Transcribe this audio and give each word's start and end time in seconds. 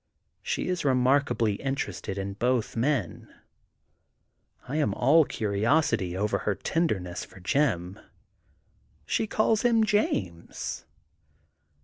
She 0.41 0.67
is 0.67 0.83
remarkably 0.83 1.57
interested 1.61 2.17
in 2.17 2.33
both 2.33 2.75
men. 2.75 3.31
I 4.67 4.77
am 4.77 4.95
all 4.95 5.25
curiosity 5.25 6.17
over 6.17 6.39
her 6.39 6.55
tenderness 6.55 7.23
for 7.23 7.39
Jim. 7.39 7.99
She 9.05 9.27
calls 9.27 9.61
him 9.61 9.83
James. 9.83 10.85